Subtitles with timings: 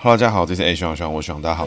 [0.00, 1.66] Hello，大家好，这是 H 王，希望我希望大家好。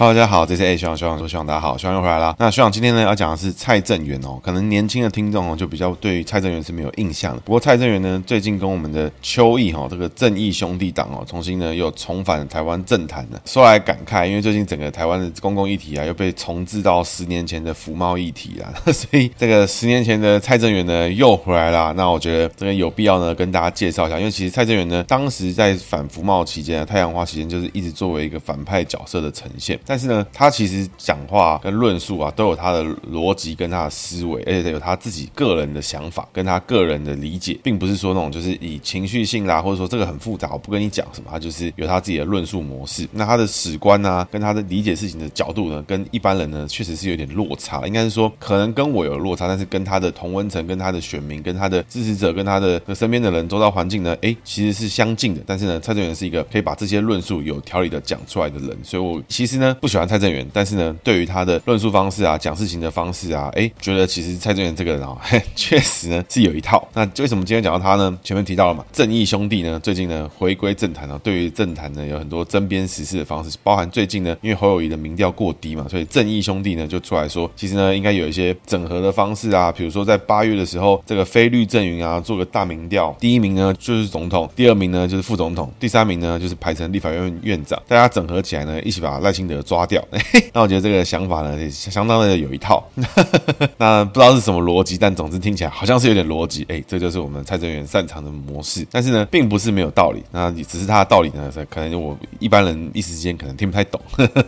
[0.00, 2.32] Hello，大家好，这是 A 徐朗徐朗，我是徐朗，大家好，徐朗又回来了。
[2.38, 7.40] 那徐朗今天呢要讲的是蔡正元哦，可能年轻的听众哦就比较对于蔡正元是没有印象的。
[7.40, 13.42] 不过蔡正元呢最近跟我们的邱毅哈这个正义兄弟党哦重新呢又重返台湾政坛了。
[13.44, 21.92] 说来感慨，因为最近整个台湾的公共议题啊又被重置到十年前的服贸议题啦， 所以这个十年前的蔡正元呢又回来了。
[21.94, 29.76] 那我觉得这个有必要呢跟大家介绍一下，因为其实蔡正元呢当时在反服贸期间啊，太阳花期间就是一直作为一个反派角色的呈现。
[29.88, 43.08] 但是呢，他其实讲话跟论述啊，都有他的逻辑跟他的思维，而且有他自己个人的想法跟他个人的理解，并不是说那种就是以情绪性啦，或者说这个很复杂，我不跟你讲什么，他就是有他自己的论述模式。
[43.12, 47.86] 那他的史观啊，跟他的理解事情的角度呢，跟一般人呢，确实是有点落差。
[47.86, 55.40] 应该是说，可能跟我有落差，但是跟他的同温层、跟他的选民、跟他的支持者、跟他的身边的人、周遭环境呢，哎，其实是相近的。
[55.46, 60.18] 但是呢，蔡正元是一个可以把这些论述有条理的讲出来的人，所以我其实呢不喜欢蔡。
[60.18, 65.16] 正元，但是呢，对于他的论述方式啊，讲事情的方式啊，哎，觉得其实蔡正元这个人啊，
[65.54, 66.88] 确实呢是有一套。
[66.92, 68.18] 那为什么今天讲到他呢？
[68.24, 90.02] 前面提到了嘛，正义兄弟呢最近呢回归政坛啊，对于政坛呢有很多针砭时事的方式，包含最近呢，因为侯友谊的民调过低嘛，所以正义兄弟呢就出来说，其实呢应该有一些整合的方式啊，比如说在八月的时候，这个非绿阵营啊做个大民调，第一名呢就是总统，第二名呢就是副总统，第三名呢就是排成立法院院长，大家整合起来呢，一起把赖清德抓掉。
[90.54, 92.82] 那我觉得这个想法呢，相当的有一套。
[93.76, 96.64] 那不知道是什么逻辑，但总之听起来好像是有点逻辑。
[96.68, 98.86] 哎，这就是我们蔡正元擅长的模式。
[98.90, 100.22] 但是呢，并不是没有道理。
[100.32, 104.00] 那只是他的道理呢，可能我一般人一时间可能听不太懂。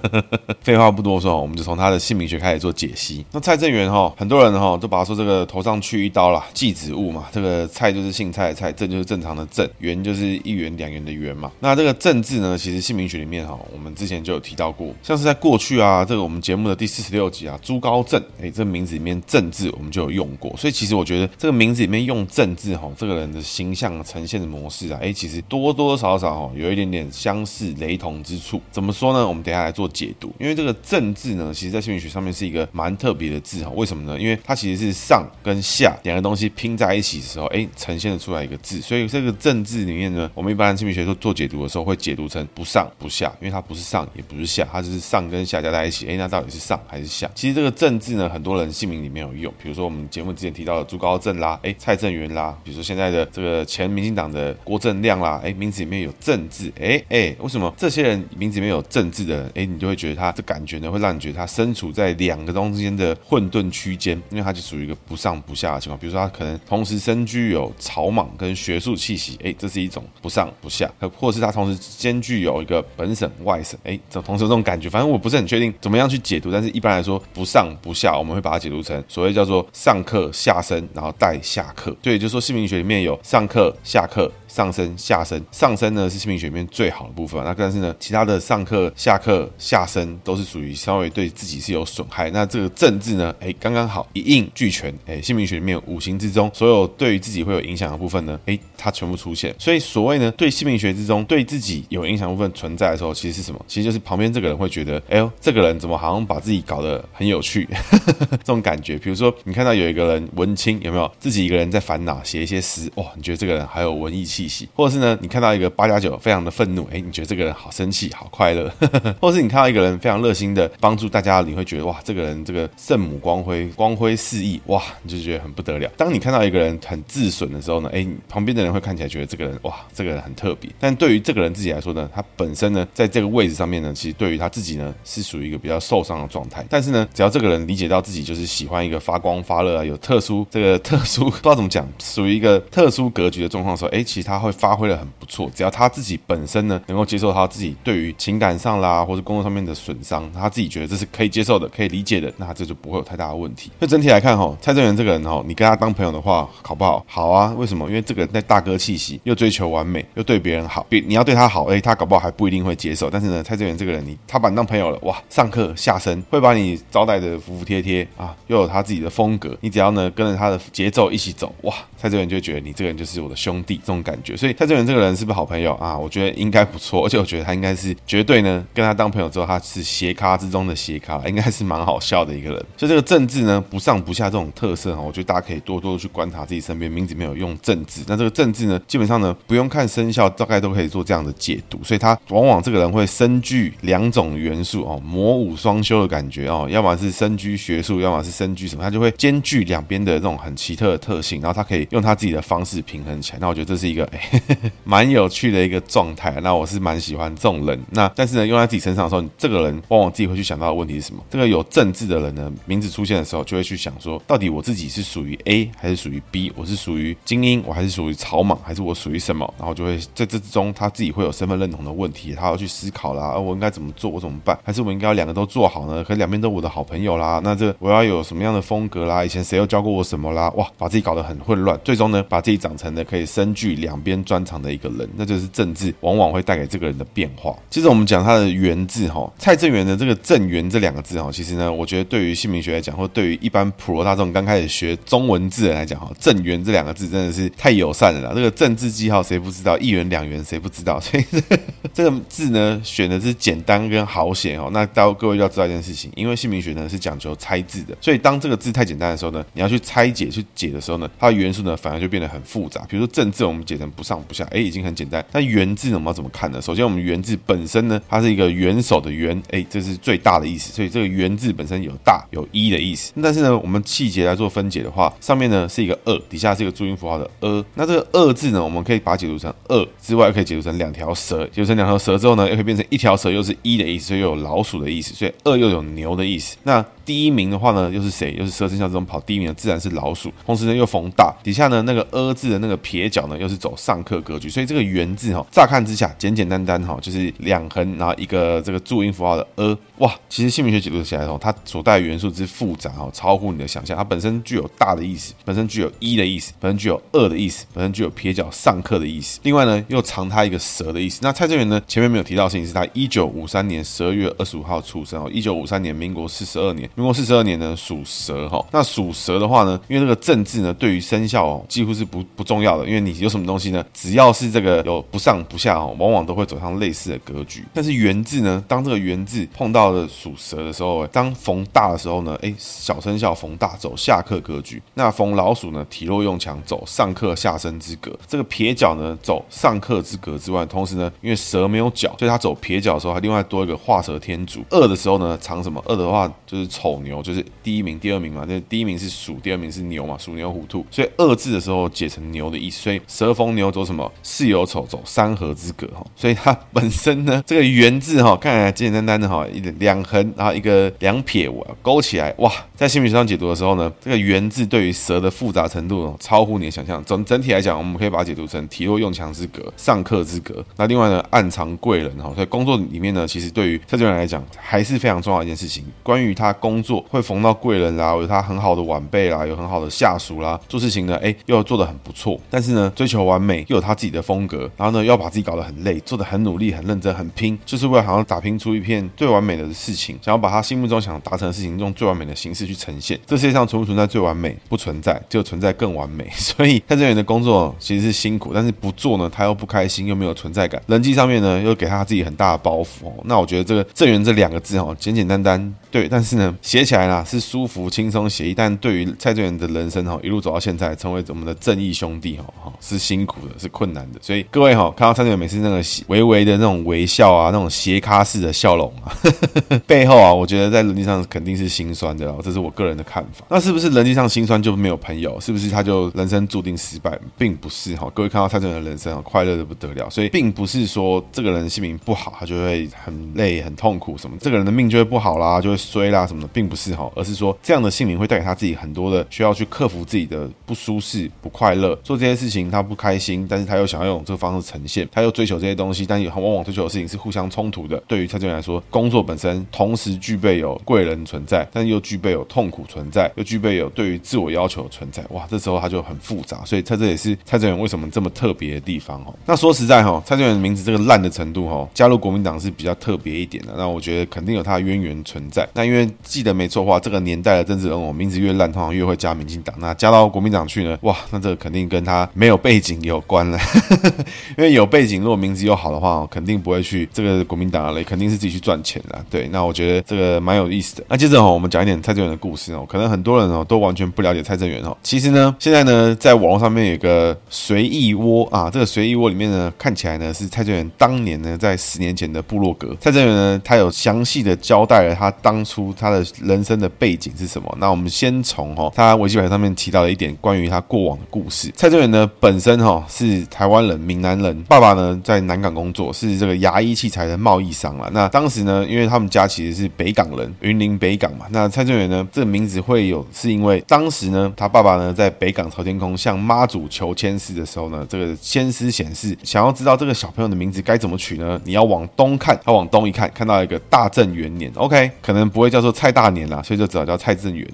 [0.62, 3.24] 废话不多说，我们就从他的姓名学开始做解析。
[3.32, 7.26] 那蔡正元哈，很多人哈都把他说这个头上去一刀啦，祭子物嘛。
[7.30, 11.50] 这个蔡就是姓蔡的蔡，正就是正常的正，元就是一元两元的元嘛。
[11.60, 16.04] 那这个正字呢，其实姓名学里面哈，我们之前就有提到过，像是在过去啊。
[16.04, 28.62] 这个我们节目的第四十六集啊，朱高正，哎，这个名字里面“正”字我们就有用过，所以其实我觉得这个名字里面用“正”字哈，这个人的形象呈现的模式啊，哎，其实多多少少哈有一点点相似雷同之处。
[28.70, 29.26] 怎么说呢？
[29.26, 30.32] 我们等下来做解读。
[30.38, 33.70] 因为这个“正”字呢，其实在心理学上面是一个蛮特别的字哈。
[33.74, 34.16] 为什么呢？
[34.16, 38.80] 因为它其实是上跟下两个东西拼在一起的时候，哎，呈现的出来一个字。
[38.80, 46.06] 所以这个“正”字里面呢，我们一般心理学做做解读的时候，会解读成不上不下，因为它不是上也不是下，它就是上跟下加在一起。
[46.08, 47.30] 哎，那到底是上还是下？
[47.34, 65.98] 其实这个正字呢，很多人姓名里面有用，比如说我们节目之前提到的朱高正啦，哎，蔡正元啦，比如说现在的这个前民进党的郭正亮啦，哎，名字里面有正字，哎哎，为什么这些人名字里面有正字的人，哎，你就会觉得他这感觉呢，会让你觉得他身处在两个中间的混沌区间，因为他就属于一个不上不下的情况。
[65.98, 70.86] 比如说他可能同时身具有草莽跟学术气息，哎，这是一种不上不下；
[71.18, 76.10] 或是他同时兼具有一个本省外省，哎，这同时这种感觉，反正我不是很确定怎么样。
[76.10, 81.96] 去解读，但是一般来说不上不下，我们会把它解读成所谓叫做上课下身，然后带下课。
[82.02, 84.28] 对，就说姓名学里面有上课下课。
[84.50, 87.40] 上身、下身，上身呢是姓名学里面最好的部分。
[87.44, 92.28] 那但是呢，其他的上课、下课、下身都是属于稍微对自己是有损害。
[92.32, 94.92] 那这个正字呢，哎，刚刚好一应俱全。
[95.06, 99.54] 哎，姓名学里面五行之中，所有对于自己会有影响的部分呢，哎，它全部出现。
[99.58, 103.64] 所以所谓呢，对姓名学之中对自己有影响部分存在的时候，其实是什么？
[103.68, 107.68] 其实就是旁边这个人会觉得，哎呦，这个人怎么好像把自己搞得很有趣，
[108.30, 108.98] 这种感觉。
[108.98, 114.40] 比如说，你看到有一个人文青，有没有自己一个人在烦恼，写一些诗，哇，你觉得这个人还有文艺气。
[114.40, 118.72] 气息，或者是呢，你看到一个八加九非常的愤怒，哎，你觉得这个人好生气，好快乐，
[119.20, 125.90] 或者是你看到一个人非常热心的帮助大家，你会觉得哇，这个人这个圣母光辉，光辉四溢，哇，你就觉得很不得了。
[125.96, 130.70] 当你看到一个人很自损的时候呢，哎，旁边的人会看起来觉得这个人哇，这个人很特别。
[130.78, 136.64] 但对于这个人自己来说呢，他本身呢，在这个位置上面呢，其实对于他自己呢，是属于一个比较受伤的状态。
[136.68, 153.70] 但是呢，只要这个人理解到自己就是喜欢一个发光发热啊，有特殊这个特殊 不知道怎么讲，属于一个特殊格局的状况的时候，哎，其实他会发挥的很不错，只要他自己本身呢能够接受他自己对于情感上啦或者工作上面的损伤，他自己觉得这是可以接受的、可以理解的，那这就不会有太大的问题。
[153.78, 157.04] 那整体来看哈，蔡正元这个人哈，你跟他当朋友的话好不好？
[157.06, 157.86] 好啊，为什么？
[157.88, 163.08] 因为这个人在大哥气息，又追求完美，又对别人好，比你要对他好，哎，他搞不好还不一定会接受。
[163.08, 174.36] 但是呢，蔡志远这个人，你他把你当朋友了，哇，上课下身会把你招待的服服帖帖啊，又有他自己的风格，你只要呢跟着他的节奏一起走，哇，蔡志远就觉得你这个人就是我的兄弟这种感觉。
[174.36, 175.96] 所以蔡志远这个人是不是好朋友啊？
[175.96, 182.66] 我觉得应该不错，而且我觉得他应该是绝对呢跟他当朋友之后，他是斜咖之中的斜咖，应该是蛮好笑的一个人。
[182.76, 191.78] 所以这个政治呢不上不下这种特色哈，我觉得大家可以多多的去观察自己身边名字没有用政治，那这个政字呢基本上呢不用看生肖，大概都可以做这样的解读。
[191.82, 203.38] 所以他往往这个人会身具两种元素哦，魔武双修的感觉哦，要么是身居学术，要么是身居什么，他就会兼具两边的这种很奇特的特性，然后他可以用他自己的方式平衡起来。
[203.40, 204.08] 那我觉得这是一个，
[204.84, 206.36] 蛮有趣的一个状态。
[206.42, 207.80] 那我是蛮喜欢这种人。
[207.90, 211.22] 那但是呢，用在自己身上的时候，这个人往往自己会去想到的问题是什么？
[211.30, 216.52] 这个有政治的人呢，名字出现的时候，就会去想说，到底我自己是属于 A 还是属于 B？
[216.56, 219.52] 我是属于精英，我还是属于草莽，还是我属于什么？
[219.58, 223.32] 然后就会在这之中，他自己会有身份认同的问题，他要去思考啦。
[223.34, 224.10] 而我应该怎么做？
[224.10, 224.58] 我怎么办？
[224.64, 226.04] 还是我应该要两个都做好呢？
[226.04, 227.40] 可两边都我的好朋友啦。
[227.42, 229.24] 那这我要有什么样的风格啦？
[229.24, 230.50] 以前谁又教过我什么啦？
[230.56, 235.08] 哇，把自己搞得很混乱，最终呢，把自己长成了可以身具两边专长的一个人。
[235.16, 237.56] 那就是政治往往会带给这个人的变化。
[237.70, 248.32] 其实我们讲他的元字哈，蔡正元的这个正元这两个字哈，其实呢，我觉得对于姓名学来讲，或对于一般普罗大众刚开始学中文字来讲哈，正元这两个字真的是太友善了啦。
[248.34, 249.76] 这个政治记号谁不知道？
[249.78, 251.00] 一元两元谁不知道？
[251.00, 251.24] 所以
[251.92, 254.70] 这个字呢，选的是简单跟好写哦。
[254.72, 262.80] 那到各位要知道一件事情，因为姓名学呢是讲究拆字的，所以当这个字太简单的时候呢，你要去拆解去解的时候呢，它的元素呢反而就变得很复杂。
[262.88, 265.24] 比如说政字，我们解成不上不下，哎，已经很简单。
[265.32, 266.60] 但元字我们要怎么看呢？
[266.60, 270.72] 首先，我们元字本身呢，它是一个元首的元，哎，这是最大的意思。
[270.72, 273.12] 所以这个元字本身有大有一的意思。
[273.22, 277.64] 但是呢，我们细节来做分解的话，上面呢是一个二，底下是一个注音符号的呃。
[277.74, 286.56] 那这个二字呢，我们可以把它解读成二之外，可以解读成两条蛇，解读成两条蛇之后呢，又可以变成一条蛇，又是一的意思，所以又有老鼠的意思，所以二又有牛的意思。
[286.62, 288.34] 那第一名的话呢，又是谁？
[288.38, 290.32] 又是蛇生肖之中跑第一名的，自然是老鼠。
[290.44, 294.48] 同时呢，又逢大，底下呢那个呃字的那个撇脚呢，又是走上课格局。
[294.48, 303.96] 所以这个元字哈，乍看之下简简单单哈，就是两横，然后一个这个注音符号的呃，哇，其实姓名学解读起来的话，它所带元素之复杂哈，超乎你的想象。
[303.96, 309.40] 它本身具有大的意思，本身具有一的意思，本身具有二的意思，本身具有撇脚上课的意思。
[309.42, 311.20] 另外呢，又藏它一个蛇的意思。
[311.22, 316.88] 那蔡正元呢，前面没有提到的事情是他一九五三年十二月二十五号出生哦，一九五三年，民国四十二年。
[317.00, 318.62] 民国四十二年呢，属蛇哈。
[318.70, 322.86] 那属蛇的话呢，因为这个正字呢，对于生肖哦，几乎是不不重要的。
[322.86, 327.64] 因为你有什么东西呢，只要是这个有不上不下哦，往往都会走上类似的格局。
[327.72, 334.82] 但是元字呢，当这个元字碰到了属蛇的时候，当逢大的时候呢，哎，小生肖逢大走下克格局。
[334.92, 338.14] 那逢老鼠呢，体弱用强走上克下身之格。
[338.28, 344.62] 这个撇脚呢，走上克之格之外，同时呢，因为蛇没有脚，所以它走撇脚的时候，还另外多一个画蛇添足。
[344.68, 345.82] 二的时候呢，藏什么？
[345.86, 347.44] 二的话就是丑牛，就是。
[347.62, 354.10] 第一名、第二名嘛，那第一名是鼠，第二名是牛嘛，鼠牛虎兔，所以二字的时候解成牛的意思，所以蛇逢牛走什么？
[354.22, 367.04] 巳酉丑走三合之格哈，所以它本身呢， 这个元字哈，看起来简简单单的哈，一点两横，然后一个两撇，我勾起来，哇，在心理学上解读的时候呢，这个元字对于蛇的复杂程度超乎你的想象。
[367.04, 370.64] 整整体来讲，我们可以把它解读成体弱用强之格，上课之格。
[370.76, 375.84] 那另外呢，暗藏贵人哈，所以工作里面呢，其实对于这种人来讲，还是非常重要一件事情。
[376.02, 382.40] 关于他工工作会逢到贵人啦，有他很好的晚辈啦，有很好的下属啦，做事情呢，哎，又做得很不错。
[382.48, 393.18] 但是呢，追求完美又有他自己的风格，然后呢，又要把自己搞得很累，做得很努力、很认真、很拼，就是为了好像打拼出一片最完美的事情，想要把他心目中想达成的事情用最完美的形式去呈现。
[393.26, 394.56] 这世界上存不存在最完美？
[394.68, 396.28] 不存在，就存在更完美。
[396.32, 400.80] 所以蔡正元的工作其实是辛苦，但是不做呢，他又不开心，又没有存在感。
[400.86, 403.12] 人际上面呢，又给他自己很大的包袱哦。
[403.24, 405.74] 那我觉得这个“正元”这两个字哦，简简单单。
[405.90, 408.54] 对，但是呢，写起来呢是舒服、轻松、写意。
[408.54, 414.20] 但对于蔡正元的人生哈，一路走到现在，成为我们的正义兄弟哈，哈是辛苦的，是困难的。
[414.22, 419.30] 所以各位哈，看到蔡正元每次那个微微的那种微笑啊，那种斜咖式的笑容啊，呵
[419.68, 422.34] 呵背后啊，我觉得在人际上肯定是心酸的。
[422.42, 423.44] 这是我个人的看法。
[423.48, 425.38] 那是不是人际上心酸就没有朋友？
[425.40, 427.18] 是不是他就人生注定失败？
[427.36, 428.10] 并不是哈。
[428.14, 430.08] 各位看到蔡正元的人生啊，快乐的不得了。
[430.08, 434.36] 所以并不是说这个人姓名不好，他就会很累、很痛苦什么。
[434.40, 435.80] 这个人的命就会不好啦，就会。
[435.80, 448.02] 衰啦什么的并不是哈，而是说这样的姓名会带给他自己很多的需要去克服自己的不舒适、不快乐，做这些事情他不开心，但是他又想要用这个方式呈现，他又追求这些东西，但也往往追求的事情是互相冲突的。
[448.06, 455.24] 对于蔡正元来说，工作本身同时具备有贵人存在，但是又具备有痛苦存在，又具备有对于自我要求存在。
[455.30, 459.34] 哇，这时候他就很复杂，所以他这也是蔡正元为什么这么特别的地方哦。
[459.46, 463.74] 那说实在哈，蔡正元的名字这个烂的程度哈，加入国民党是比较特别一点的。
[463.76, 465.68] 那我觉得肯定有他的渊源存在。
[465.74, 466.08] 那因为
[466.40, 469.74] 记得没错的话，这个年代的政治人物名字越烂，通常越会加民进党。
[469.78, 470.96] 那加到国民党去呢？
[471.02, 473.58] 哇，那这个肯定跟他没有背景有关了。
[474.56, 479.22] 因为有背景，如果名字又好的话，肯定不会去这个国民党了，肯定是自己去赚钱的。
[479.28, 481.04] 对，那我觉得这个蛮有意思的。
[481.08, 482.86] 那接着哦，我们讲一点蔡正元的故事哦。
[482.88, 484.96] 可能很多人哦都完全不了解蔡正元哦。
[485.02, 492.96] 其实呢，现在呢，在网络上面有个随意窝啊，这个随意窝里面呢，看起来呢是蔡正元当年呢在十年前的部落格。
[492.98, 497.74] 蔡正元呢，他有详细的交代了他当初他的人生的背景是什么。
[497.78, 501.72] 那我们先从哈他维基百科上面提到的一点关于他过往的故事。
[501.76, 508.10] 蔡正元呢本身哈是台湾人，闽南人，爸爸呢在南港工作，是这个牙医器材的贸易商了。
[508.12, 511.46] 那当时呢，因为他们家其实是北港人，云林北港嘛。
[511.50, 521.60] 那蔡正元呢这个名字会有，是因为当时呢他爸爸呢在北港朝天空向妈祖求签诗的时候呢，这个签诗显示，想要知道这个小朋友的名字该怎么取呢？
[521.64, 527.66] 你要往东看，他往东一看，看到一个大正元年，OK，可能不会叫做蔡大大年了，所以就只好叫蔡正元。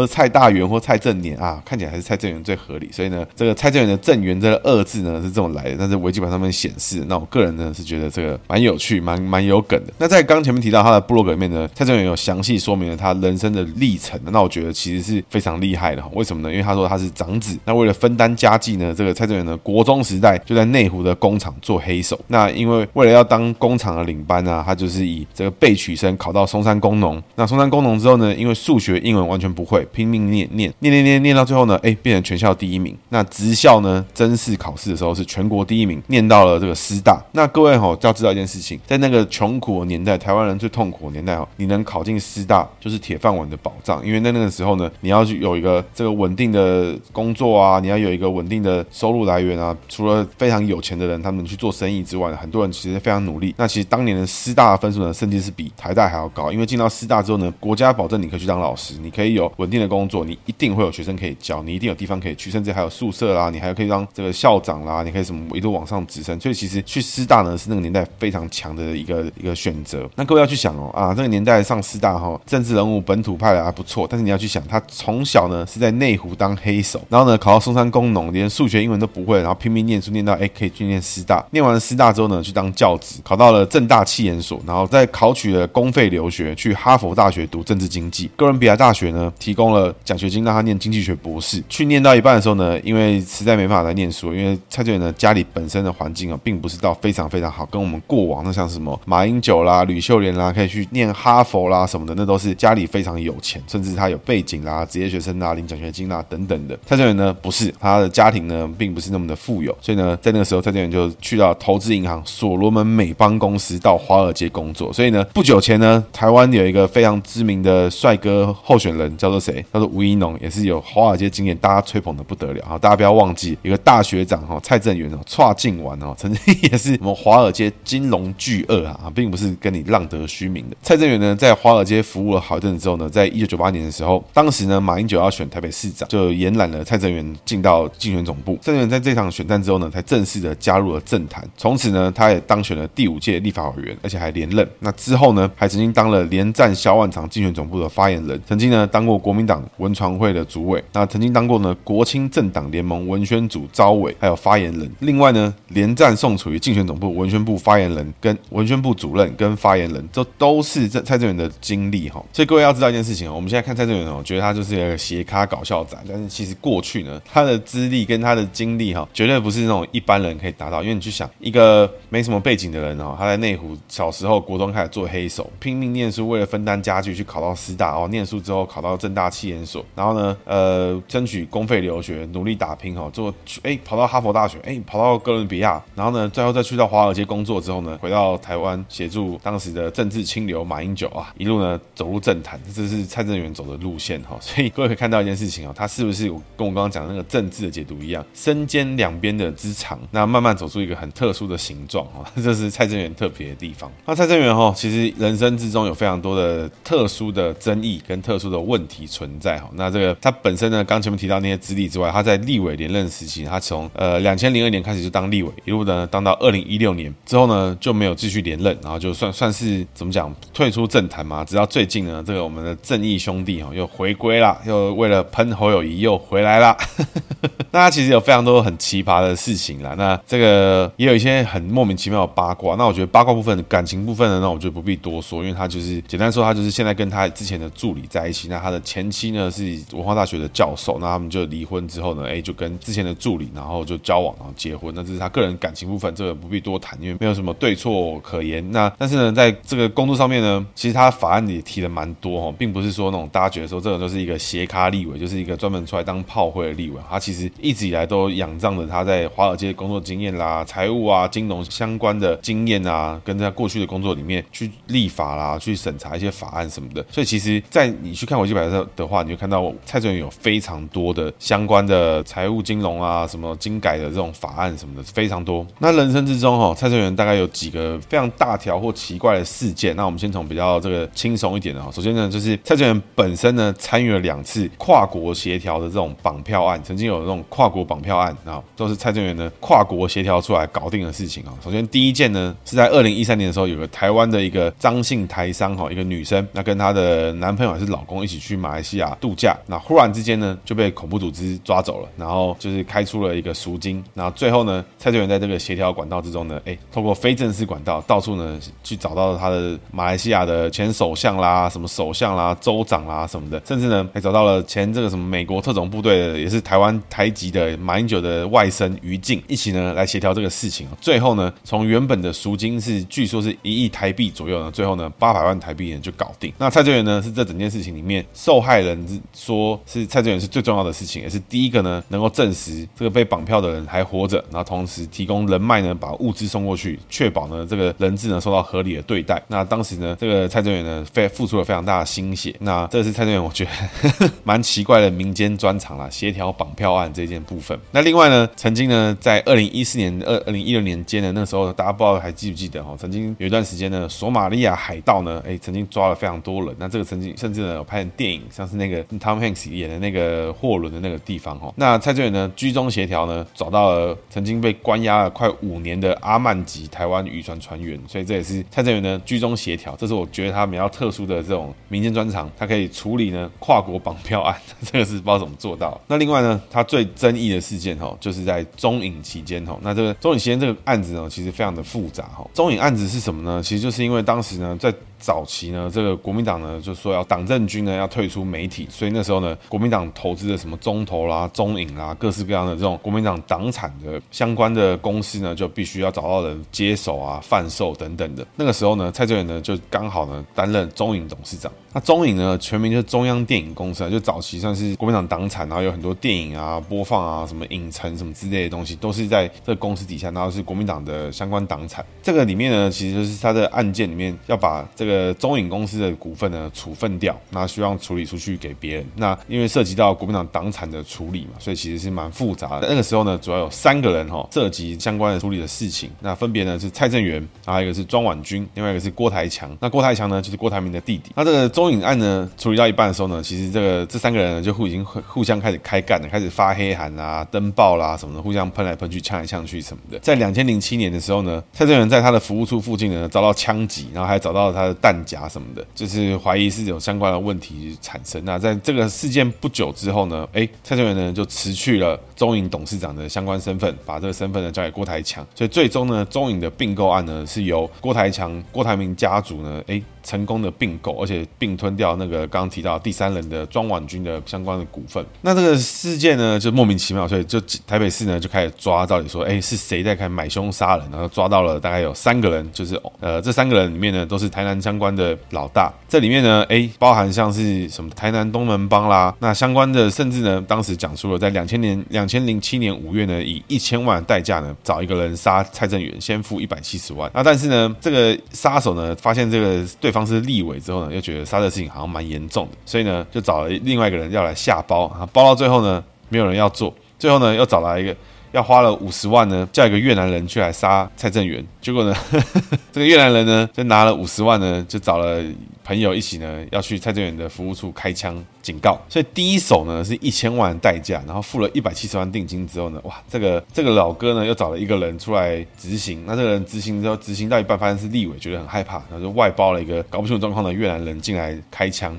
[0.00, 2.88] 或者蔡大元或蔡正年啊，看起来还是蔡正元最合理。
[2.90, 5.76] 所以呢，这个蔡正元的正元这个二字呢是这么来的。
[5.78, 9.92] 但是维基百科上面显示，那我个人呢是觉得这个蛮有趣、蛮蛮有梗的。
[9.98, 14.18] 那在刚前面提到他的部落格里面呢，蔡正元有详细说明了他人生的历程。
[14.24, 16.02] 那我觉得其实是非常厉害的。
[16.14, 16.50] 为什么呢？
[16.50, 22.18] 因为他说他是长子，那为了分担家计呢，这个蔡正元呢国中时代就在内湖的工厂做黑手。
[22.28, 27.22] 那因为为了要当工厂的领班啊，他就是以这个备取生考到松山工农。
[27.34, 32.96] 那松山工农之后呢，因为数学、英文完全不会，拼命念念念念念念到最后呢，哎，变成全校第一名。
[33.08, 37.22] 那职校呢，真试考试的时候是全国第一名，念到了这个师大。
[37.32, 49.76] 那各位哈，要知道一件事情，在那个穷苦的年代，台湾人最痛苦的年代哈，你能考进师大就是铁饭碗的保障，因为在那个时候呢，你要去有一个这个稳定的工作啊，你要有一个稳定的收入来源啊。
[49.88, 53.54] 除了非常有钱的人，他们去做生意之外，很多人其实非常努力。
[53.56, 66.38] 那其实当年的师大的分数呢，甚至是比台大还要高，因为进到师大之后呢，国家保证你可以去当老师，你可以有稳定的工作，你一定会有学生可以教，你一定有地方可以去，甚至还有宿舍啦，你还可以当这个校长啦，你可以什么一路往上直升。
[66.38, 70.08] 所以其实去师大呢，是那个年代非常强的一个一个选择。
[70.16, 91.62] 那各位要去想哦，啊，这个年代上师大哈，政治人物本土派的还不错，但是你要去想，他从小呢是在内湖当黑手，然后呢考到松山工农，连数学英文都不会，然后拼命念书念到哎可以去念师大，念完师大之后呢去当教职，考到了政大气研所，然后再考取了公费留学去哈佛大学读政治经济，哥伦比亚大学呢提供了奖学金让他念经济学博士。
[91.68, 106.78] 去念到一半的时候呢，因为实在没办法来念书，因为蔡正元呢家里本身的环境啊并不是到非常非常好，跟我们过往那像什么马英九啦、吕秀莲啦可以去念哈佛啦什么的，那都是家里非常有钱，甚至他有背景啦、职业学生啦、领奖学金啦等等的。
[106.86, 114.92] 蔡正元呢不是，他的家庭呢并不是那么的富有，所以呢在那个时候蔡正元就去到投资银行所罗门美邦公司到华尔街工作。
[114.92, 119.59] 所以呢不久前呢台湾有一个非常知名的帅哥候选人叫做谁？
[119.72, 122.78] 叫做吴怡农，也是有华尔街经验，大家吹捧的不得了哈。
[122.78, 130.76] 大家不要忘记一个大学长哈蔡正元哦，跨境玩哦，曾经也是我们华尔街金融巨鳄啊，并不是跟你浪得虚名的。
[130.82, 138.58] 蔡正元呢在华尔街服务了好一阵子之后呢，在一九九八年的时候，当时呢马英九要选台北市长，就延揽了蔡正元进到竞选总部。
[138.60, 141.46] 蔡正元在这场选战之后呢，才正式的加入了政坛。
[141.56, 144.68] 从此呢，他也当选了第五届立法委员，而且还连任。
[144.78, 154.88] 那之后呢，还曾经当了连战萧万长竞选总部的发言人，曾经呢当过国民党文传会的主委，那曾经当过呢国青政党联盟文宣组招委，还有发言人。
[155.00, 162.24] 另外呢，连战宋楚瑜竞选总部文宣部发言人、跟文宣部主任、跟发言人，这都是这蔡正元的经历哈。
[162.32, 170.82] 所以各位要知道一件事情哦，我们现在看蔡正元哦，我觉得他就是一个斜咖搞笑仔，但是其实过去呢，他的资历跟他的经历哈，绝对不是那种一般人可以达到。
[170.82, 183.32] 因为你去想，一个没什么背景的人哦，他在内湖小时候国中开始做黑手，拼命念书，为了分担家计去考到师大哦，念书之后考到政大七研所，然后呢，呃，争取公费留学，努力打拼哦，做
[183.62, 194.36] 哎跑到哈佛大学，哎跑到哥伦比亚，然后呢，最后再去到华尔街工作之后呢，回到台湾协助当时的政治清流马英九啊，一路呢走入政坛，这是蔡正元走的路线哈。
[194.40, 203.92] 所以各位可以看到一件事情哦，他是不是跟我刚刚讲的那个政治的解读一样，身兼两边的职场，那慢慢走出一个很特殊的形状哦， 这是蔡正元特别的地方。
[204.06, 206.30] 那蔡正元哈，其实人生之中有非常多。
[206.30, 209.68] 多的特殊的争议跟特殊的问题存在哈。
[209.74, 221.44] 那这个他本身呢，刚前面提到那些资历之外，他在立委连任时期，他从呃两千零二年开始就当立委，一路呢当到二零一六年之后呢就没有继续连任，然后就算算是怎么讲退出政坛嘛。
[221.44, 226.74] 直到最近呢，这个我们的正义兄弟哈又回归了，又为了喷侯友谊又回来了。
[227.72, 232.74] 那他其实有非常多很奇葩的事情啦，那这个也有一些很莫名其妙的八卦。
[232.76, 238.48] 那我觉得八卦部分、感情部分的，那我就不必多说，因为他就是简单说，他就是现在跟他之前的助理在一起。
[238.48, 244.94] 那他的前妻呢是文化大学的教授，那他们就离婚之后呢，哎，就跟之前的助理，然后就交往，然后结婚。
[244.94, 248.70] 那这是他个人感情部分，这个不必多谈，因为没有什么对错可言。
[248.70, 257.00] 那但是呢，在这个工作上面呢，其实他法案也提的蛮多哈，并不是说那种大家觉得说这个就是一个斜咖立委，就是一个专门出来当炮灰的立委。
[257.08, 267.04] 他其实一直以来都仰仗着他在华尔街的工作经验啦、财务啊、金融相关的经验啊，跟在过去的工作里面去立法啦、去审查一些法案什么的。
[267.10, 275.66] 所以其实，在你去看维基百科的话，你就看到蔡正元有非常多的相关的财务金融啊、什么金改的这种法案什么的非常多。
[275.78, 279.96] 那人生之中哈，蔡正元大概有几个非常大条或奇怪的事件。
[279.96, 291.52] 那我们先从比较这个轻松一点的哈，首先呢，就是蔡正元本身呢参与了两次跨国协调的这种绑票案，曾经有这种跨国绑票案啊，都是蔡正元呢跨国协调出来搞定的事情啊。
[291.62, 317.60] 首先第一件呢是在二零一三年的时候，有个台湾的一个张姓台商哈，一个女生，那跟她的男朋友还是老公一起去马来西亚西亚度假，那忽然之间呢就被恐怖组织抓走了，然后就是开出了一个赎金，然后最后呢蔡正元在这个协调管道之中呢，哎，透过非正式管道到处呢去找到了他的马来西亚的前首相啦、什么首相啦、州长啦什么的，甚至呢还找到了前这个什么美国特种部队的，也是台湾台籍的。
[317.80, 326.52] 马英九的外甥于静一起呢来协调这个事情，最后呢从原本的赎金是据说是一亿台币左右呢，最后呢八百万台币呢就搞定。
[326.56, 339.42] 那蔡正元呢是这整件事情里面受害人说是蔡正元是最重要的事情，也是第一个呢能够证实这个被绑票的人还活着，然后同时提供人脉呢把物资送过去，确保呢这个人质呢受到合理的对待。
[339.48, 342.54] 那当时呢这个蔡正元呢非付出了非常大的心血。
[342.60, 347.78] 那这是蔡正元我觉得蛮奇怪的民间专长啦，协调绑票案这件部分。
[347.90, 352.94] 那另外呢，曾经呢，在二零一四年、二二零一六年间呢，那时候大家不知道还记不记得哈？
[352.98, 356.74] 曾经有一段时间呢，索马利亚海盗呢，哎，曾经抓了非常多人。
[356.78, 361.72] 那这个曾经甚至呢有拍成电影，像是那个 Tom Hanks 演的那个货轮的那个地方哈。
[361.76, 376.00] 那蔡正元呢，居中协调呢，找到了曾经被关押了快五年的阿曼籍台湾渔船船员，所以这也是蔡正元呢居中协调，这是我觉得他比较特殊的这种民间专长，他可以处理呢跨国绑票案， 这个是不知道怎么做到。
[376.06, 382.48] 那另外呢，他最争议的事件哈，就是在中影期间哈，那这个中影期间这个案子呢，其实非常的复杂哈。
[382.54, 383.62] 中影案子是什么呢？
[383.62, 398.44] 其实就是因为当时呢，在早期呢，这个国民党呢就说要党政军呢要退出媒体，所以那时候呢，国民党投资的什么中投啦、中影啦，各式各样的这种国民党党产的相关的公司呢，就必须要找到人接手啊、贩售等等的。
[398.56, 401.70] 那个时候呢，蔡正元呢就刚好呢担任中影董事长。
[401.92, 412.02] 那中影呢全名就是中央电影公司啊，就早期算是国民党党产，然后有很多电影啊播放啊，什么影城什么之类的东西，都是在这个公司底下，然后是国民党的相关党产。
[412.22, 415.09] 这个里面呢，其实就是他的案件里面要把这个。
[415.10, 419.04] 呃，中影公司的股份呢处分掉，那希望处理出去给别人。
[419.16, 422.86] 那因为涉及到国民党党产的处理嘛，所以其实是蛮复杂的。
[422.88, 426.08] 那个时候呢，主要有三个人哈涉及相关的处理的事情。
[426.20, 429.76] 那分别呢是蔡正元，然后一个是庄婉君，另外一个是郭台强。
[429.80, 431.32] 那郭台强呢就是郭台铭的弟弟。
[431.34, 440.20] 那这个中影案呢处理到一半的时候呢，其实这个这三个人呢就互已经互相开始开干了，开始发黑函啊、登报啦什么的，互相喷来喷去、呛来呛去什么的。
[440.20, 444.96] 在两千零七年的时候呢，蔡正元在他的服务处附近呢遭到枪击，然后还找到了他的。
[445.00, 448.44] 弹夹什么的，就是怀疑是有相关的问题产生。
[448.44, 455.46] 那在这个事件不久之后呢，哎，蔡正元呢就辞去了中影董事长的相关身份，把这个身份呢交给郭台强。
[455.54, 460.02] 所以最终呢，中影的并购案呢是由郭台强、郭台铭家族呢，哎。
[460.22, 465.24] 成功的并购，而且并吞掉那个刚刚提到第三人的庄婉君的相关的股份。
[465.40, 471.10] 那这个事件呢，就莫名其妙，所以就台北市呢就开始抓，到底说，哎，是谁在开买凶杀人？
[471.10, 475.92] 然后抓到了大概有三个人，就是呃，这三个人里面呢都是台南相关的老大。
[476.08, 487.30] 这里面呢，哎，包含像是什么台南东门帮啦，那相关的，甚至呢，当时讲述了在两千年两千零七年五月呢，以一千万的代价呢找一个人杀蔡正元，先付一百七十万。
[487.32, 490.10] 那但是呢，这个杀手呢发现这个对。
[490.10, 498.12] 方是立委之后呢，又觉得杀的事情好像蛮严重的，所以呢，就找了另外一个人要来下包啊，包到最后呢，没有人要做，最后呢，又找来一个
[498.52, 501.64] 要花了五十万呢，叫一个越南人去来杀蔡正元。
[501.80, 502.14] 结果呢，
[502.92, 505.42] 这个越南人呢就拿了五十万呢，就找了
[505.84, 509.00] 朋友一起呢要去蔡正元的服务处开枪警告。
[509.08, 516.24] 所以第一手呢是一千万的代价，然后付了一百七十万定金之后呢，哇，这个这个老哥呢又找了一个人出来执行。
[516.26, 522.18] 那这个人执行之后，执行到一半发现是立委，觉得很害怕，然后就外包了一个搞不清楚状况的越南人进来开枪。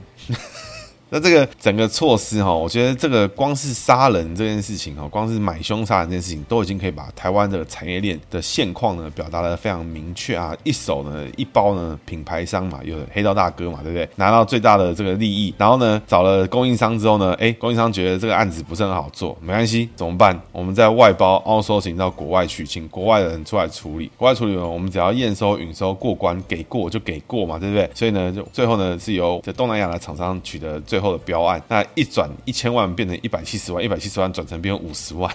[1.13, 10.55] 那这个整个措施哈，我觉得这个光是杀人这件事情哈，光是买凶杀人这件事情，都已经可以把台湾的产业链的现况呢表达的非常明确啊。
[10.63, 14.07] 一手呢一包呢品牌商嘛，有黑道大哥嘛，对不对？
[14.15, 20.39] 拿到最大的这个利益，然后呢找了供应商之后呢，哎，供应商觉得这个案子不是很好做，没关系，怎么办？
[20.53, 24.09] 我们在外包 also 请到国外去，请国外的人出来处理。
[24.15, 27.89] 国外处理完，我们只要验收、允收过关，给过就给过嘛，对不对？
[27.93, 35.29] 所以呢，就最后呢是由这东南亚的厂商取得最后的标案，那一转一千万变成一百七十万，一百七十万转成变成五十万，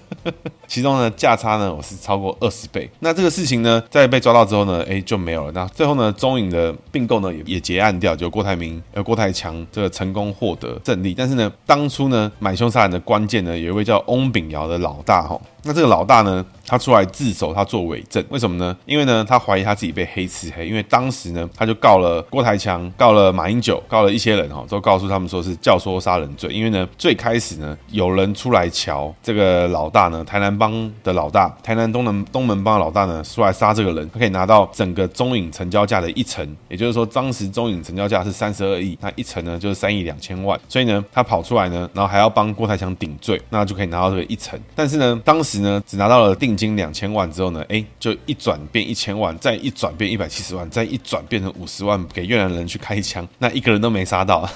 [0.66, 2.88] 其中呢价差呢我是超过二十倍。
[3.00, 5.52] 那这个事情呢在被抓到之后呢，哎就没有了。
[5.52, 11.12] 那最后呢中影的并购呢也也结案掉，就郭台铭呃郭台强这个成功获得胜利。
[11.12, 15.38] 但是呢当初呢买凶杀人的关键呢有一位叫翁炳尧的老大哈。
[15.62, 18.76] 那这个老大呢，他出来自首，他做伪证，为什么呢？
[18.86, 26.52] 因为呢，他怀疑他自己被黑吃黑，因为当时呢，他就告了郭台强，告了马英九，告了一些人哈，都告诉他们说是教唆杀人罪。
[26.52, 44.56] 因为呢，最开始呢，有人出来乔这个老大呢，台南帮的老大，台南东门东门帮的老大呢，出来杀这个人，他可以拿到整个中影成交价的一成，也就是说，当时中影成交价是三十二亿，那一成呢就是三亿两千万，所以呢，他跑出来呢，然后还要帮郭台强顶罪，那就可以拿到这个一成。
[44.76, 54.46] 但是呢，当时呢，只拿到了定金两千万之后呢，哎，就一转变一千万，再一转变一百七十万，再一转变成五十万，给越南人去开枪，那一个人都没杀到。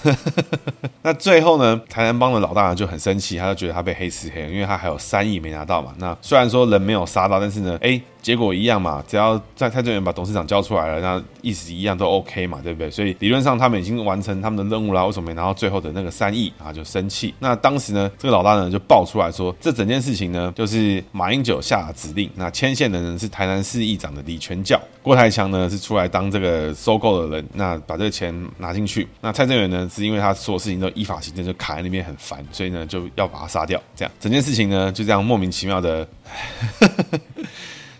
[1.01, 5.95] 那最后呢，台南帮的老大就很生气，他就觉得他被黑吃黑，因为他还有三亿没拿到嘛。
[5.99, 8.01] 那虽然说人没有杀到，但是呢，哎。
[8.24, 12.90] 结果一样嘛，只要在蔡正元把董事长交出来了，那意思一样都 OK 嘛，对不对？
[12.90, 16.72] 所以理论上他们已经完成他们的任务了，为什么没拿到最后的那个三亿啊？
[16.72, 17.34] 就生气。
[17.38, 29.06] 那当时呢，这个老大呢就爆出来说，这整件事情呢就是马英九下指令，那牵线的人是台南市议长的李全教，郭台强呢是出来当这个收购的人，那把这个钱拿进去。
[29.20, 33.78] 那蔡正元呢是因为他所有事情都依法行政，就卡在那边很烦，所以呢就要把他杀掉。
[33.94, 36.08] 这样整件事情呢就这样莫名其妙的。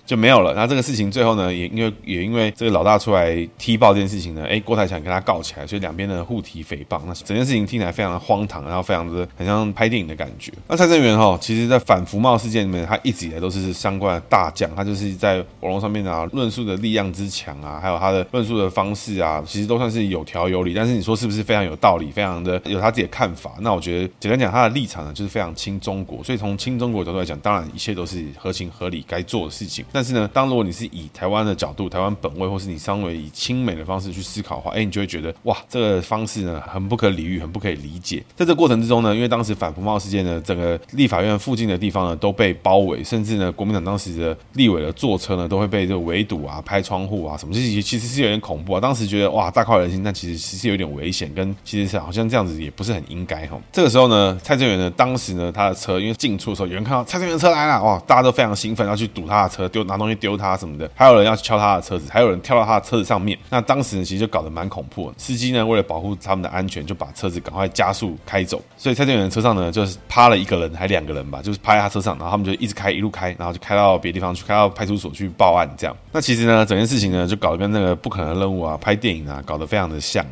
[0.07, 0.53] 就没有了。
[0.55, 7.01] 那这个事情最后呢，也因为也因为这个老大出来踢爆这件事情呢，哎，郭台强跟他告起来，所以两边的互提诽谤。
[7.07, 10.53] 那整件事情听起来非常的荒唐，然后非常的很像拍电影的感觉。
[10.69, 20.75] 那蔡正元哈，其实在反服贸事件里面，他一直以来都是相关的大将，他就是在网络上面啊论述的力量之强啊，还有他的论述的方式啊，其实都算是有条有理。
[20.75, 23.53] 但是你说是不是非常有道理，非常的有他自己的看法？
[23.61, 26.23] 那我觉得简单讲，他的立场呢就是非常亲中国。
[26.23, 29.85] 所以从亲中国角度来讲，当然一切都是合情合理该做的事情。
[29.95, 38.21] 但是呢，当如果你是以台湾的角度、台湾本位，或是你稍微以亲美的方式去思考的话，哎，你就会觉得哇，这个方式呢很不可理喻，很不可以理解。
[38.35, 48.81] 在这过程之中呢，因为当时反服贸事件呢，整个立法院附近的地方呢都被包围，甚至呢，国民党当时的立委的坐车呢都会被这个围堵啊、拍窗户啊什么，其实其实是有点恐怖啊。
[48.81, 53.57] 当时觉得哇，大快人心，但其实其实有点危险，跟其实是好像这样子也不是很应该哈。
[53.71, 60.55] 这个时候呢，蔡正元呢，当时呢他的车因为进出的时候，有人看到蔡正元车来了，哇，大家都非常兴奋，要去堵他的车，丢拿东西丢他。
[60.57, 63.37] 什么的，还有人要去敲他的车子，还有人跳到他的车子上面。
[63.51, 65.13] 那当时呢，其实就搞得蛮恐怖。
[65.17, 68.63] 司机呢，为了保护他们的安全，就把车子赶快加速开走。
[68.77, 75.69] 所以蔡正元的车上呢，就是趴了一个人，还两个人吧，就是趴在他车上，然后他们就一直开，一路开，然后就开到别的地方去，开到派出所去报案。
[75.77, 80.25] 这样，那其实呢，整件事情呢，就搞得跟那个不可能任务啊，拍电影啊，搞得非常的像，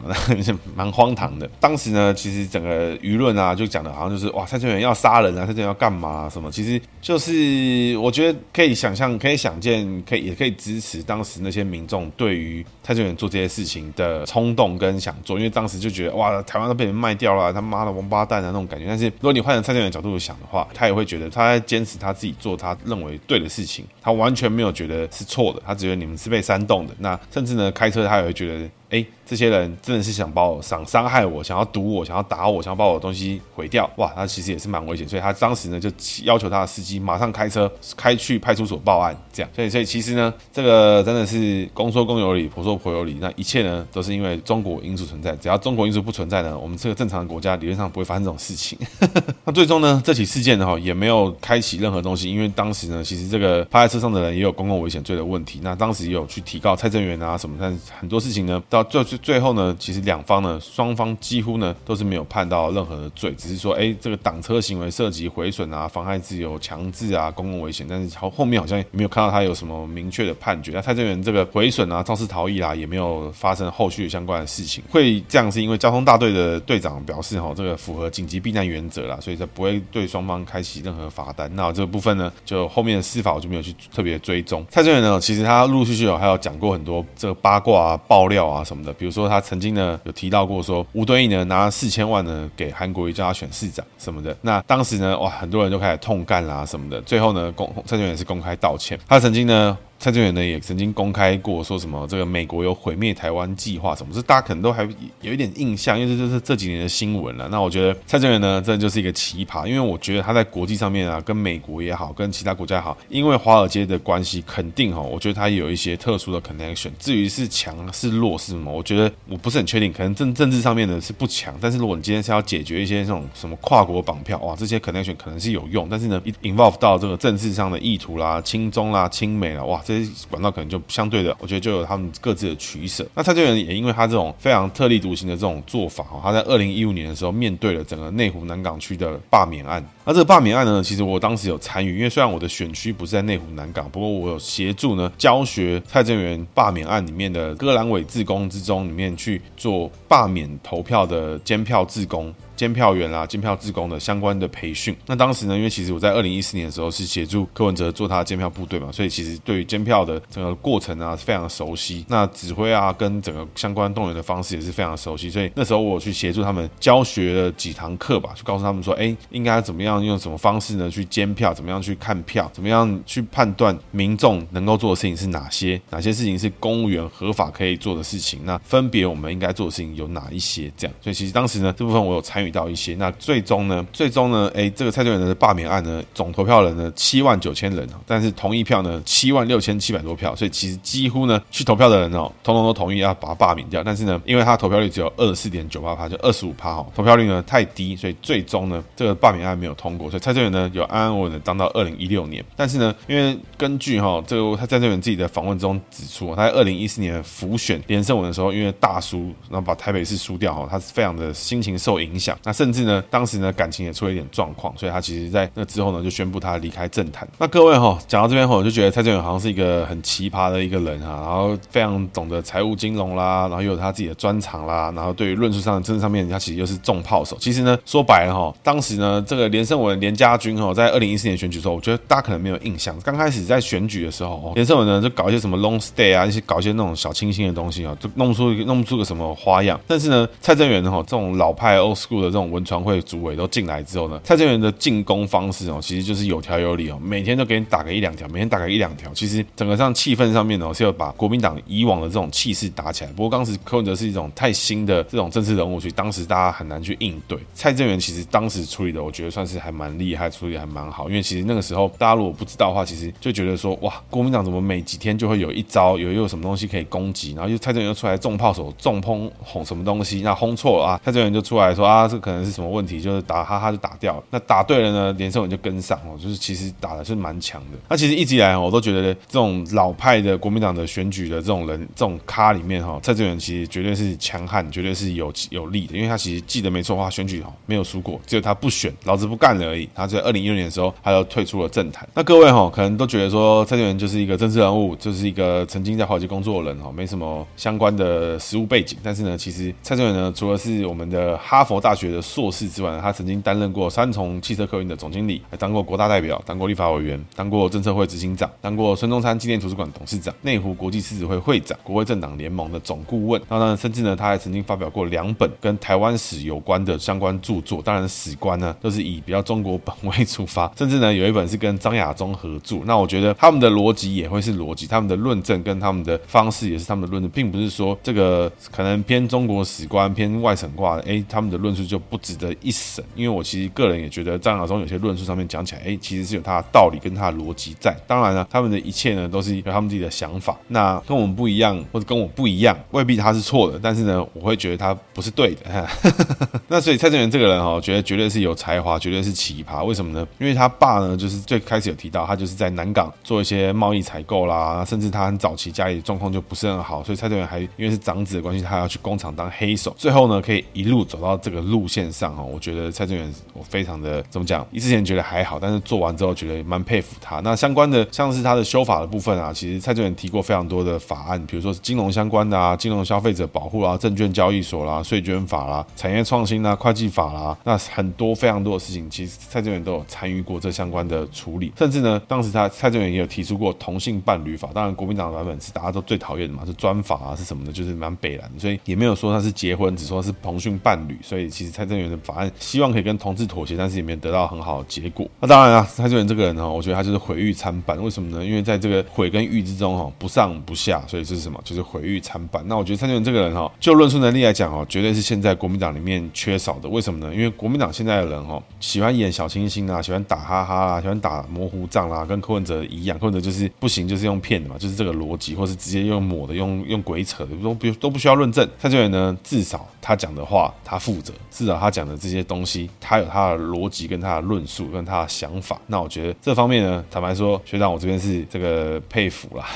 [0.77, 1.49] 蛮荒唐的。
[1.59, 6.51] 当时呢，其实整个舆论啊，就讲的好像就是哇，蔡正元要杀人啊，蔡正元要干嘛啊，什么？
[6.53, 11.03] 其实就是我觉得可以想象，可以想见，可以也可以支持。
[11.03, 18.87] 当时那些民众对于蔡正元做这些事情的冲动跟想做，因为当时就觉得哇，台湾都被人卖掉了，他妈的王八蛋的那种感觉。
[18.87, 26.95] 但是如果你换成蔡正元角度想的话，他也会觉得他在坚持他自己做他认为对的事情，他完全没有觉得是错的，他只觉得你们是被煽动的。
[27.01, 28.71] 那甚至呢，开车他也会觉得。
[28.93, 33.91] 哎，这些人真的是想把我想伤害我，想要堵我，想要打我，想要把我的东西毁掉。
[33.97, 35.91] 哇，他其实也是蛮危险，所以他当时呢就
[36.25, 39.51] 要求他的司机马上开车开去派出所报案，这样。
[39.55, 43.17] 所以，所以其实呢，这个真的是公说公有理，婆说婆有理。
[43.19, 48.79] 那一切呢都是因为中国因素存在，只要中国因素不存在呢，我们这个正常的国家理论上不会发生这种事情。
[49.47, 55.61] 那最终呢，这起事件呢哈也没有开启任何东西，因为当时呢，其实这个趴在车上的人也有公共危险罪的问题。
[55.63, 58.82] 那当时也有去提告蔡正元啊什么，但很多事情呢到。
[58.85, 70.73] 到最最后呢，其实两方呢，双方几乎呢都是没有判到任何的罪，只是说，哎，这个挡车行为涉及毁损啊、妨害自由、强制啊、公共危险，但是后后面好像也没有看到他有什么明确的判决。
[70.73, 74.83] 那蔡正元这个毁损啊、肇事逃逸啊，也没有发生后续相关的事情。
[74.91, 81.51] 会这样是因为交通大队的队长表示，哈，这个符合紧急避难原则啦，所以才不会对双方开启任何罚单。
[81.55, 84.65] 那这个部分呢，就后面的司法我就没有去特别追踪。
[84.71, 94.35] 蔡正元呢，其实他陆陆续续有还有讲过很多这个八卦啊、爆料啊什么的，比如说他曾经呢有提到过说吴敦义呢拿四千万呢给韩国瑜叫他选市长什么的。
[94.41, 97.01] 那当时呢，哇，很多人就开始痛干啦什么的。
[97.03, 99.77] 最后呢，公蔡正元是公开道歉，他曾经呢。
[100.03, 104.83] 蔡正元呢也曾经公开过说什么这个美国有毁灭台湾计划什么，这大家可能都还
[105.21, 107.49] 有一点印象，因为这就是这几年的新闻了。
[107.51, 116.91] 那我觉得蔡正元呢，真的就是一个奇葩，因为我觉得他在国际上面啊，跟美国也好，跟其他国家也好，因为华尔街的关系，肯定哈，我觉得他有一些特殊的 connection。
[116.99, 130.73] 至于是强是弱是什么，我觉得我不是很确定，可能政政治上面呢是不强，但是如果你今天是要解决一些这种什么跨国绑票哇，这些 connection 可能是有用，但是呢，involve 到这个政治上的意图啦、亲中啦、亲美啦，哇，这些管道可能。
[130.73, 133.07] 就相对的，我觉得就有他们各自的取舍。
[133.15, 139.85] 那蔡正元也因为他这种非常特立独行的这种做法，他在二零一五年的时候面对了整个内湖南港区的罢免案。
[140.05, 152.35] 那这个罢免案呢，其实我当时有参与，因为虽然我的选区不是在内湖南港，不过我有协助呢教学蔡正元罢免案里面的割阑尾志工之中里面去做罢免投票的监票志工。
[152.55, 154.95] 监票员啊，监票志工的相关的培训。
[155.07, 162.05] 那当时呢，因为其实我在二零一四年的时候是协助柯文哲做他的监票部队嘛，所以其实对于监票的整个过程啊是非常熟悉。
[162.07, 165.29] 那指挥啊，跟整个相关动员的方式也是非常熟悉。
[165.29, 170.89] 所以那时候我去协助他们教学了几堂课吧，就告诉他们说，哎，应该怎么样用什么方式呢？
[170.89, 178.39] 去监票，怎么样去看票，怎么样去判断民众能够做的事情是哪些，哪些事情是公务员合法可以做的事情。
[178.45, 180.71] 那分别我们应该做的事情有哪一些？
[180.77, 193.83] 这样，所以其实当时呢，这部分我有参与到一些，那最终呢，最终呢，哎，这个蔡正元的罢免案呢，总投票人呢七万九千人，但是同意票呢七万六千七百多票，所以其实几乎呢去投票的人哦，通通都同意要把他罢免掉。
[193.83, 202.45] 但是呢，因为他投票率只有二十四点九八趴，就二十五趴哈，投票率呢太低，所以最终呢这个罢免案没有通过，所以蔡正元呢有安安稳稳的当到二零一六年。
[202.55, 212.83] 但是呢，因为根据哈这个他蔡正元自己的访问中指出，他在二零一四年辅选连胜文的时候，因为大输，然后把台北市输掉哈，他是非常的心情受影响，那甚至。
[212.83, 217.29] 呢，当时呢感情也出了一点状况，所以他其实在那之后呢就宣布他离开政坛。
[217.39, 227.37] 那各位哈，讲到这边后，我就觉得蔡正元好像是一个很奇葩的一个人哈，然后非常懂得财务金融啦，然后又有他自己的专长啦，然后对于论述上的政治上面，他其实又是重炮手。
[227.39, 232.99] 其实呢，说白了哈，当时呢这个连胜文连家军哈，在二零一四年选举时候，我觉得大家可能没有印象。
[233.03, 239.79] 刚开始在选举的时候，连胜文呢就搞一些什么 long stay 啊，一些搞一些那种小清新的东西啊，就弄出弄不出个什么花样。
[239.87, 242.63] 但是呢，蔡正元哈这种老派 old school 的这种文。
[242.63, 249.13] 传会主委都进来之后呢，蔡正元的进攻方式哦，其实就是有条有理哦，每天都给你打个一两条，每天打个一两条。
[249.13, 253.11] 其实整个上气氛上面呢，是要把国民党以往的这种气势打起来。
[253.13, 257.37] 不过当时柯文哲是一种太新的这种政治人物，所以当时大家很难去应对。
[257.53, 261.09] 蔡正元其实当时处理的，我觉得算是还蛮厉害，处理还蛮好。
[261.09, 273.43] 因为其实那个时候大家如果不知道的话，其实就觉得说哇，国民党怎么每几天就会有一招，有又有什么东西可以攻击，然后又蔡正元又出来重炮手重轰轰什么东西，那轰错了啊，蔡正元就出来说啊，这可能是什么问题，就是打。
[273.53, 277.79] 哈哈就打掉了，那打对了呢，连胜文就跟上哦，就是其实打的是蛮强的。
[277.89, 289.89] 那其实一直以来我都觉得这种老派的国民党的选举的这种人，这种咖里面哈，蔡正元其实绝对是强悍，绝对是有有力的，因为他其实记得没错的话，选举哈没有输过，只有他不选，老子不干而已。
[289.95, 292.09] 他在二零一六年的时候，他就退出了政坛。
[292.15, 298.99] 那各位哈，可能都觉得说蔡正元就是一个政治人物，就是一个曾经在华尔街工作的人哈，没什么相关的实务背景。
[299.03, 313.43] 但是呢，其实蔡正元呢，除了是我们的哈佛大学的硕士之外，他曾经担任过三重汽车客运的总经理，还当过国大代表，当过立法委员，当过政策会执行长，当过孙中山纪念图书馆董事长，内湖国际狮子会会长，国会政党联盟的总顾问。
[313.49, 317.83] 然后呢，甚至呢，他还曾经发表过两本跟台湾史有关的相关著作。
[317.83, 320.71] 当然，史观呢都是以比较中国本位出发。
[320.77, 322.79] 甚至呢，有一本是跟张亚中合著。
[322.85, 333.05] 那我觉得他们的逻辑也会是逻辑，他们的论证跟他们的方式也是他们的论证，并不是说这个可能偏中国史观、偏外省挂的，哎，他们的论述就不值得一审。
[333.15, 337.97] 因为我其实个人也觉得张亚中有些论述上面讲起来，哎，其实是有他的道理跟他的逻辑在。
[338.07, 340.57] 当然了，他们的一切呢，都是有他们自己的想法。
[340.69, 343.79] 那跟我们不一样，或者跟我不一样，未必他是错的。
[343.83, 345.89] 但是呢，我会觉得他不是对的。
[346.69, 349.85] 那所以蔡正元这个人哦，我，觉得绝对是有才华，绝对是奇葩。
[349.85, 350.27] 为什么呢？
[350.39, 359.95] 因为他爸呢，就是最开始有提到，他就是在南港做一些贸易采购啦，甚至他很早期家里的状况就不是很好，所以蔡正元还因为是长子的关系，他要去工厂当黑手。
[359.99, 364.67] 最后呢，可以一路走到这个路线上哈，我觉得蔡正元我非常的怎么讲？
[364.71, 367.41] 一之前觉得还好，但是做完之后觉得蛮佩服他。
[367.41, 381.73] 那相关的像是他的修法的部分啊，其实蔡正元提过非常多的法案，比如说是金融相关的啊，金融消费者保护啊，证券交易所啦，税捐法啦，产业创新啦，会计法啦，那很多非常多的事情，实蔡正元都有参与过这相关的处理。
[381.77, 391.19] 甚至呢，当时他蔡正元也有提出过同性伴侣法，当然国民党的版本是大家都最讨厌的嘛，是专法啊，是什么的，就是蛮北蓝，所以也没有说他是结婚，只说是同性伴侣。
[391.23, 395.29] 所以其实蔡正元的法案希望可以跟同志妥协，但是也没有得到很好的结果。
[395.41, 398.03] 那当然啊，蔡正元这个人呢，我觉得他就是毁誉参半。
[398.03, 398.45] 为什么呢？
[398.45, 401.61] 因为在这个毁跟誉之中哈，不上不下，所以这是什么？
[401.65, 402.67] 就是毁誉参半。
[402.67, 406.89] 那我觉得蔡正元这个人哈，就论述能力来讲哦，绝对是现在国民党里面缺少的。
[406.89, 407.35] 为什么呢？
[407.35, 413.19] 因为国民党现在的人哈，喜喜欢演小清新啊，喜欢打哈哈啦，喜欢打模糊仗啦，跟柯文哲一样。
[413.19, 418.65] 柯文哲就是不行，就是用骗的嘛，就是这个逻辑，或是直接用抹的，用用鬼扯的，都不都不需要论证。
[418.79, 425.81] 蔡正元呢，至少他讲的话他负责，至少他讲的这些东西，他有他的逻辑跟他的论述跟他的想法。
[425.89, 429.67] 那我觉得这方面呢，坦白说，学长我这边是这个佩服啦。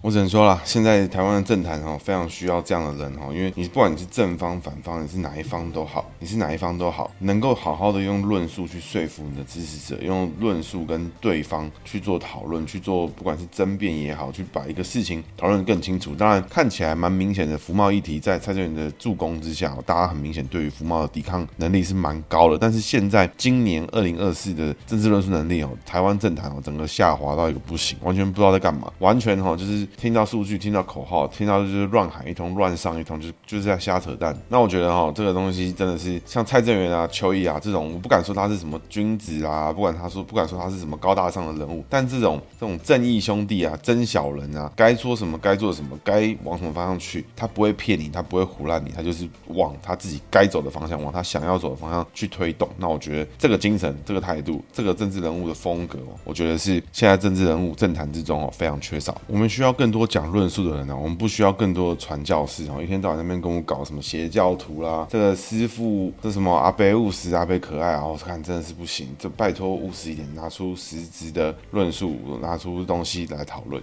[0.00, 16.14] 我只能说啦，现在台湾的政坛哈，非常需要这样的人哈，因为你不管你是正方反方，你是哪一方都好，你是哪一方都好，能够好好的用论述去说服你的支持者，用论述跟对方去做讨论，去做不管是争辩也好，去把一个事情讨论更清楚。
[16.14, 22.56] 当然看起来蛮明显的，服贸议题在蔡正元的助攻之下，大家很明显对于服贸的抵抗能力是蛮高的。
[22.56, 29.87] 但是现在今年二零二四的政治论述能力哦，台湾政坛哦，整个下滑到一个不行，完全不知道在干嘛，完全哈就是。
[29.96, 34.36] 听到数据，听到口号，听到就是乱喊一通，乱上一通，就就是在瞎扯淡。
[34.48, 52.68] 那我觉得哈，这个东西真的是像蔡正元啊、邱毅啊这种，我不敢说他是什么君子啊，不管他说，不敢说他是什么高大上的人物，但这种这种正义兄弟啊、真小人啊，该说什么该做什么，该往什么方向去，他不会骗你，他不会胡乱你，他就是往他自己该走的方向，往他想要走的方向去推动。
[52.78, 59.20] 那我觉得这个精神、这个态度、这个政治人物的风格，我觉得是现在政治人物政坛之中哦非常缺少。
[59.26, 73.80] 我们需要更多讲论述的人呢，我们不需要更多的传教士哦，一天到晚那边跟我搞什么邪教徒啦，这个师傅这什么阿贝务实阿贝可爱啊，我看真的是不行，这拜托务实一点，拿出实质的论述，拿出东西来讨论。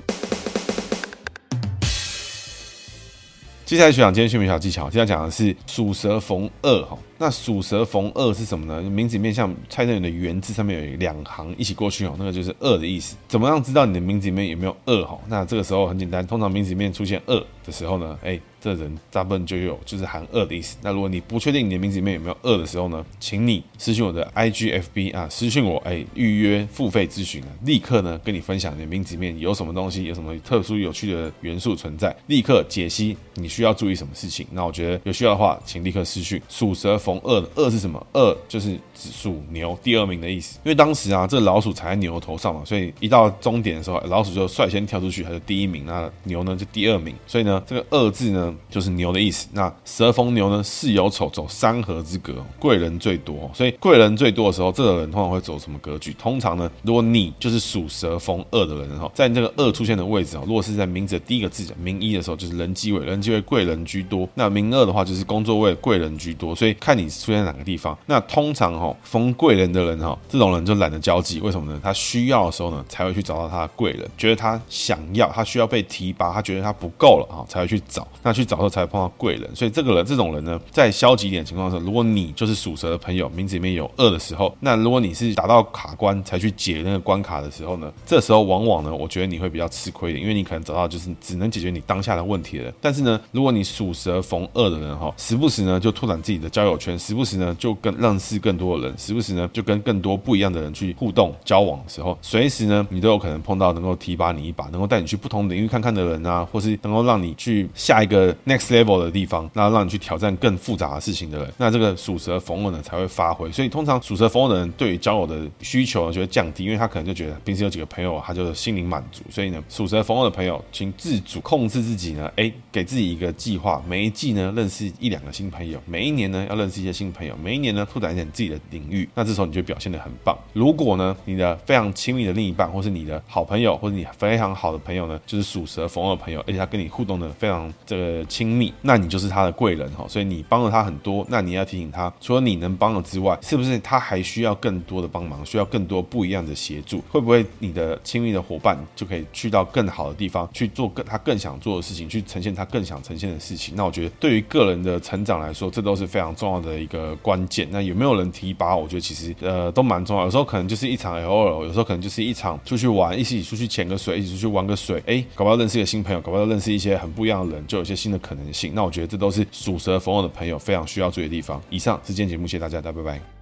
[3.65, 6.95] 接下来学长今天学名小技巧，今天讲的是鼠蛇逢二哈。
[7.17, 8.80] 那鼠蛇逢二是什么呢？
[8.88, 13.15] 名字里面像蔡正元的元字上面有两行一起过去哦，那个就是二的意思。
[13.28, 15.19] 怎么样知道你的名字里面有没有二哈？
[15.28, 20.75] 那这个时候很简单，通常名字里面出现二的时候呢，哎，这人大部分就有就是含二的意思。
[20.82, 34.47] 那如果你不确定你的名字里面有没有二的时候呢，请你私信我的 IGFB 啊，私信我哎，预约付费咨询啊，立刻呢跟你分享你的名字里面有什么东西，有什么特殊有趣的元素存在，立刻解析你需要注意什么事情。
[34.49, 36.95] 那我觉得有需要的话，请立刻私讯属蛇。
[37.06, 38.04] 逢二的二是什么？
[38.13, 40.58] 二就是属牛第二名的意思。
[40.63, 47.13] 因为当时啊，这老鼠踩在牛头上嘛，所以一到终点的时候，老鼠就率先跳出去，它就第一名，那牛呢就第二名。
[47.28, 49.47] 所以呢，这个二字呢就是牛的意思。
[49.53, 53.49] 那蛇逢牛呢，巳酉丑走三合之格，贵人最多。
[53.53, 56.11] 所以贵人最多的时候，这个人通常会走什么格局？
[56.13, 64.27] 通常呢，如果你就是属蛇逢二的人哈，在这个二出现的位置啊，如果是在名字的第一个字名一的时候，就是人机位，人机位贵人居多。
[64.33, 66.55] 那名二的话，就是工作位贵人居多。
[66.55, 66.95] 所以看。
[66.95, 67.97] 你出现在哪个地方？
[68.05, 71.41] 那通常哈逢贵人的人哈，这种人就懒得交际。
[71.41, 71.77] 为什么呢？
[71.83, 74.09] 他需要的时候呢，才会去找到他的贵人。
[74.17, 78.07] 觉得他想要，他需要被提拔，他觉得他不够了啊，才会去找。
[78.23, 79.55] 那去找的时候才碰到贵人。
[79.55, 92.71] 所以这个人，这种人呢，在消极一点情况下，如果你就是属蛇的朋友，名字里面有二的时候，那如果你是打到卡关才去解那个关卡的时候呢，这时候往往呢，我觉得你会比较吃亏一点，因为你可能找到就是只能解决你当下的问题了。
[92.79, 96.97] 但是呢，如果你属蛇逢二的人哈，时不时呢就拓展自己的交友圈。
[96.97, 113.52] 时不时呢，就跟认识更多的人；时不时呢，就跟更多不一样的人去互动交往的时候，随时呢，你都有可能碰到能够提拔你一把、能够带你去不同领域看看的人啊，或是能够让你去下一个 next level 的地方，那让你去挑战更复杂的事情的人，那这个属蛇逢二呢才会发挥。
[113.52, 119.24] 所以通常属蛇逢二的人对于交友的需求呢就会降低，因为他可能就觉得平时有几个朋友，他就心灵满足。
[119.30, 129.08] 所以呢，属蛇逢二的朋友，请自主控制自己呢，哎，给自己一个计划，每一季呢认识一两个新朋友，每一年呢要认识一些新朋友，每一年呢拓展一点自己的领域。
[129.15, 130.38] 那这时候你就表现得很棒。
[130.54, 140.06] 如果呢你的非常亲密的另一半，或是你的好朋友，或者你非常好的朋友呢，就是属蛇逢二的朋友，而且他跟你互动的非常这个亲密，那你就是他的贵人哈。
[140.08, 147.04] 所以你帮了他很多，那你要提醒他，除了你能帮的之外，是不是他还需要更多的帮忙，需要更多不一样的协助？
[147.10, 153.75] 会不会你的亲密的伙伴就可以去到更好的地方去做更他更想做的事情，去呈现他更想呈现的事情？
[153.75, 157.67] 那我觉得对于个人的成长来说，这都是非常重要的一个关键。
[157.71, 158.75] 那有没有人提拔？
[158.75, 160.25] 我觉得其实呃都蛮重要。
[160.25, 168.71] 有时候可能就是一场 LOL，有时候可能就是一场出去玩，一起出去潜个水，一起出去玩个水，哎，搞不好认识一个新朋友，搞不好认识一些很不一样的人，就有些新的可能性。
[168.75, 171.62] 那我觉得这都是属蛇逢偶的朋友非常需要注意的地方。
[171.69, 173.35] 以上是今天节目，谢谢大家，大家拜拜。